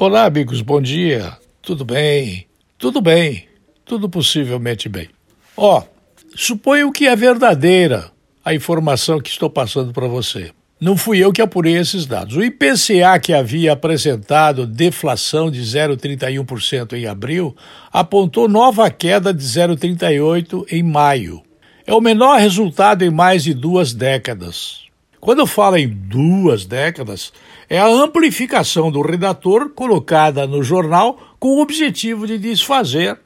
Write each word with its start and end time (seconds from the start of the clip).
Olá, 0.00 0.26
amigos, 0.26 0.62
bom 0.62 0.80
dia. 0.80 1.36
Tudo 1.60 1.84
bem? 1.84 2.46
Tudo 2.78 3.00
bem. 3.00 3.48
Tudo 3.84 4.08
possivelmente 4.08 4.88
bem. 4.88 5.08
Ó, 5.56 5.82
suponho 6.36 6.92
que 6.92 7.08
é 7.08 7.16
verdadeira 7.16 8.08
a 8.44 8.54
informação 8.54 9.18
que 9.20 9.28
estou 9.28 9.50
passando 9.50 9.92
para 9.92 10.06
você. 10.06 10.52
Não 10.80 10.96
fui 10.96 11.18
eu 11.18 11.32
que 11.32 11.42
apurei 11.42 11.76
esses 11.76 12.06
dados. 12.06 12.36
O 12.36 12.44
IPCA, 12.44 13.18
que 13.20 13.32
havia 13.32 13.72
apresentado 13.72 14.68
deflação 14.68 15.50
de 15.50 15.62
0,31% 15.62 16.92
em 16.92 17.06
abril, 17.06 17.56
apontou 17.92 18.48
nova 18.48 18.88
queda 18.92 19.34
de 19.34 19.42
0,38% 19.42 20.64
em 20.70 20.82
maio. 20.84 21.42
É 21.84 21.92
o 21.92 22.00
menor 22.00 22.38
resultado 22.38 23.02
em 23.02 23.10
mais 23.10 23.42
de 23.42 23.52
duas 23.52 23.92
décadas. 23.92 24.87
Quando 25.20 25.46
fala 25.46 25.80
em 25.80 25.88
duas 25.88 26.64
décadas, 26.64 27.32
é 27.68 27.78
a 27.78 27.86
amplificação 27.86 28.90
do 28.90 29.00
redator 29.00 29.70
colocada 29.70 30.46
no 30.46 30.62
jornal 30.62 31.18
com 31.38 31.56
o 31.56 31.60
objetivo 31.60 32.26
de 32.26 32.38
desfazer 32.38 33.18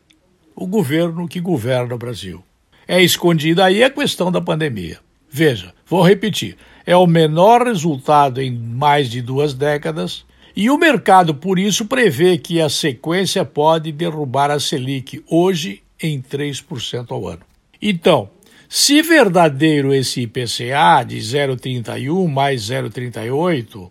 o 0.54 0.66
governo 0.66 1.28
que 1.28 1.40
governa 1.40 1.94
o 1.94 1.98
Brasil. 1.98 2.42
É 2.86 3.02
escondida 3.02 3.64
aí 3.64 3.82
a 3.82 3.90
questão 3.90 4.32
da 4.32 4.40
pandemia. 4.40 4.98
Veja, 5.30 5.72
vou 5.86 6.02
repetir: 6.02 6.56
é 6.84 6.96
o 6.96 7.06
menor 7.06 7.66
resultado 7.66 8.40
em 8.40 8.50
mais 8.50 9.10
de 9.10 9.22
duas 9.22 9.54
décadas 9.54 10.24
e 10.54 10.68
o 10.68 10.76
mercado, 10.76 11.34
por 11.34 11.58
isso, 11.58 11.86
prevê 11.86 12.36
que 12.36 12.60
a 12.60 12.68
sequência 12.68 13.44
pode 13.44 13.90
derrubar 13.90 14.50
a 14.50 14.60
Selic 14.60 15.24
hoje 15.26 15.82
em 16.00 16.20
3% 16.20 17.10
ao 17.10 17.26
ano. 17.26 17.40
Então, 17.80 18.28
se 18.74 19.02
verdadeiro 19.02 19.92
esse 19.92 20.22
IPCA 20.22 21.04
de 21.06 21.18
0,31 21.18 22.26
mais 22.26 22.70
0,38, 22.70 23.90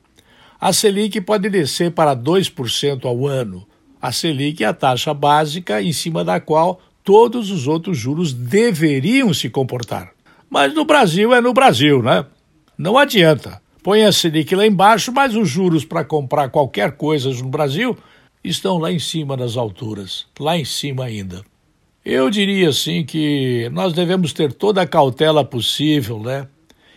a 0.59 0.73
Selic 0.73 1.21
pode 1.21 1.51
descer 1.51 1.91
para 1.91 2.15
2% 2.15 3.05
ao 3.05 3.27
ano. 3.27 3.63
A 4.01 4.11
Selic 4.11 4.63
é 4.63 4.65
a 4.65 4.73
taxa 4.73 5.13
básica 5.13 5.83
em 5.83 5.93
cima 5.93 6.23
da 6.23 6.39
qual 6.39 6.81
todos 7.03 7.51
os 7.51 7.67
outros 7.67 7.95
juros 7.95 8.33
deveriam 8.33 9.31
se 9.35 9.51
comportar. 9.51 10.13
Mas 10.49 10.73
no 10.73 10.83
Brasil 10.83 11.31
é 11.31 11.39
no 11.39 11.53
Brasil, 11.53 12.01
né? 12.01 12.25
Não 12.75 12.97
adianta. 12.97 13.61
Põe 13.83 14.03
a 14.03 14.11
Selic 14.11 14.55
lá 14.55 14.65
embaixo, 14.65 15.11
mas 15.11 15.35
os 15.35 15.47
juros 15.47 15.85
para 15.85 16.03
comprar 16.03 16.49
qualquer 16.49 16.93
coisa 16.93 17.29
no 17.29 17.49
Brasil 17.49 17.95
estão 18.43 18.79
lá 18.79 18.91
em 18.91 18.97
cima 18.97 19.37
das 19.37 19.57
alturas, 19.57 20.25
lá 20.39 20.57
em 20.57 20.65
cima 20.65 21.05
ainda. 21.05 21.50
Eu 22.03 22.29
diria 22.31 22.69
assim 22.69 23.05
que 23.05 23.69
nós 23.71 23.93
devemos 23.93 24.33
ter 24.33 24.51
toda 24.53 24.81
a 24.81 24.87
cautela 24.87 25.45
possível, 25.45 26.19
né? 26.19 26.47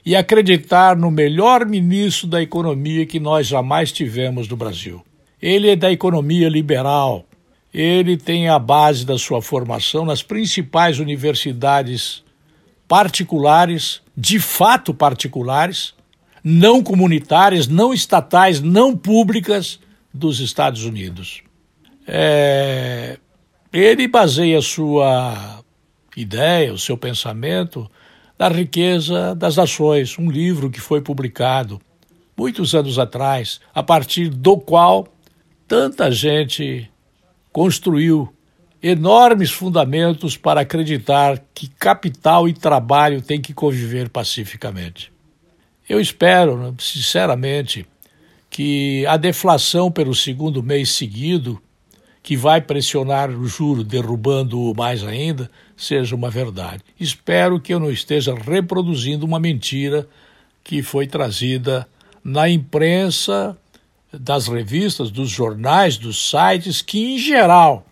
E 0.04 0.16
acreditar 0.16 0.96
no 0.96 1.10
melhor 1.10 1.66
ministro 1.66 2.26
da 2.26 2.40
economia 2.40 3.04
que 3.04 3.20
nós 3.20 3.46
jamais 3.46 3.92
tivemos 3.92 4.48
no 4.48 4.56
Brasil. 4.56 5.04
Ele 5.40 5.70
é 5.70 5.76
da 5.76 5.92
economia 5.92 6.48
liberal. 6.48 7.26
Ele 7.72 8.16
tem 8.16 8.48
a 8.48 8.58
base 8.58 9.04
da 9.04 9.18
sua 9.18 9.42
formação 9.42 10.04
nas 10.04 10.22
principais 10.22 10.98
universidades 10.98 12.22
particulares, 12.88 14.00
de 14.16 14.38
fato 14.38 14.94
particulares, 14.94 15.94
não 16.42 16.82
comunitárias, 16.82 17.66
não 17.66 17.92
estatais, 17.92 18.60
não 18.60 18.96
públicas 18.96 19.80
dos 20.12 20.40
Estados 20.40 20.84
Unidos. 20.84 21.42
É, 22.06 23.18
ele 23.80 24.06
baseia 24.06 24.62
sua 24.62 25.64
ideia, 26.16 26.72
o 26.72 26.78
seu 26.78 26.96
pensamento, 26.96 27.90
na 28.38 28.48
riqueza 28.48 29.34
das 29.34 29.56
nações, 29.56 30.16
um 30.16 30.30
livro 30.30 30.70
que 30.70 30.80
foi 30.80 31.00
publicado 31.00 31.80
muitos 32.36 32.72
anos 32.74 33.00
atrás, 33.00 33.60
a 33.74 33.82
partir 33.82 34.28
do 34.28 34.56
qual 34.56 35.08
tanta 35.66 36.10
gente 36.12 36.88
construiu 37.52 38.32
enormes 38.80 39.50
fundamentos 39.50 40.36
para 40.36 40.60
acreditar 40.60 41.42
que 41.52 41.68
capital 41.68 42.48
e 42.48 42.52
trabalho 42.52 43.22
têm 43.22 43.40
que 43.40 43.52
conviver 43.52 44.08
pacificamente. 44.08 45.12
Eu 45.88 46.00
espero, 46.00 46.74
sinceramente, 46.78 47.86
que 48.48 49.04
a 49.06 49.16
deflação 49.16 49.90
pelo 49.90 50.14
segundo 50.14 50.62
mês 50.62 50.90
seguido 50.90 51.60
que 52.24 52.38
vai 52.38 52.58
pressionar 52.58 53.28
o 53.28 53.46
juro, 53.46 53.84
derrubando-o 53.84 54.74
mais 54.74 55.04
ainda, 55.04 55.50
seja 55.76 56.16
uma 56.16 56.30
verdade. 56.30 56.82
Espero 56.98 57.60
que 57.60 57.74
eu 57.74 57.78
não 57.78 57.90
esteja 57.90 58.34
reproduzindo 58.34 59.26
uma 59.26 59.38
mentira 59.38 60.08
que 60.64 60.82
foi 60.82 61.06
trazida 61.06 61.86
na 62.24 62.48
imprensa, 62.48 63.54
das 64.10 64.48
revistas, 64.48 65.10
dos 65.10 65.28
jornais, 65.28 65.98
dos 65.98 66.30
sites, 66.30 66.80
que, 66.80 67.14
em 67.14 67.18
geral, 67.18 67.86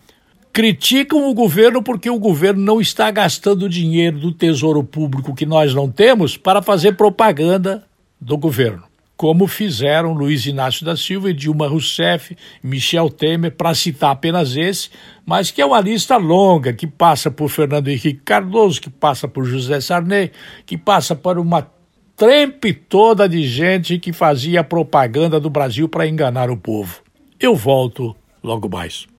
criticam 0.51 1.29
o 1.29 1.33
governo 1.35 1.83
porque 1.83 2.09
o 2.09 2.17
governo 2.17 2.63
não 2.63 2.81
está 2.81 3.11
gastando 3.11 3.69
dinheiro 3.69 4.17
do 4.17 4.31
tesouro 4.31 4.83
público 4.83 5.35
que 5.35 5.45
nós 5.45 5.75
não 5.75 5.91
temos 5.91 6.37
para 6.37 6.59
fazer 6.59 6.93
propaganda 6.93 7.83
do 8.19 8.35
governo 8.35 8.92
como 9.15 9.47
fizeram 9.47 10.13
Luiz 10.13 10.45
Inácio 10.45 10.85
da 10.85 10.97
Silva 10.97 11.29
e 11.29 11.33
Dilma 11.33 11.67
Rousseff, 11.67 12.35
Michel 12.61 13.09
Temer, 13.09 13.51
para 13.51 13.73
citar 13.75 14.11
apenas 14.11 14.55
esse, 14.55 14.89
mas 15.25 15.51
que 15.51 15.61
é 15.61 15.65
uma 15.65 15.79
lista 15.79 16.17
longa, 16.17 16.73
que 16.73 16.87
passa 16.87 17.29
por 17.29 17.49
Fernando 17.49 17.87
Henrique 17.87 18.21
Cardoso, 18.25 18.81
que 18.81 18.89
passa 18.89 19.27
por 19.27 19.45
José 19.45 19.79
Sarney, 19.79 20.31
que 20.65 20.77
passa 20.77 21.15
por 21.15 21.37
uma 21.37 21.67
trempe 22.15 22.73
toda 22.73 23.27
de 23.27 23.47
gente 23.47 23.97
que 23.99 24.13
fazia 24.13 24.63
propaganda 24.63 25.39
do 25.39 25.49
Brasil 25.49 25.87
para 25.87 26.07
enganar 26.07 26.49
o 26.49 26.57
povo. 26.57 27.01
Eu 27.39 27.55
volto 27.55 28.15
logo 28.43 28.69
mais. 28.69 29.07